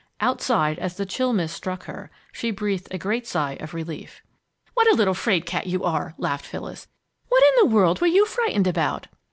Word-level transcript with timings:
Outside, 0.19 0.79
as 0.79 0.97
the 0.97 1.05
chill 1.05 1.31
mist 1.31 1.55
struck 1.55 1.83
her, 1.83 2.09
she 2.31 2.49
breathed 2.49 2.87
a 2.89 2.97
great 2.97 3.27
sigh 3.27 3.57
of 3.59 3.75
relief. 3.75 4.23
"What 4.73 4.87
a 4.91 4.95
little 4.95 5.13
'fraid 5.13 5.45
cat 5.45 5.67
you 5.67 5.83
are!" 5.83 6.15
laughed 6.17 6.47
Phyllis. 6.47 6.87
"What 7.29 7.43
in 7.43 7.59
the 7.69 7.75
world 7.75 8.01
were 8.01 8.07
you 8.07 8.25
frightened 8.25 8.65
about?" 8.65 9.05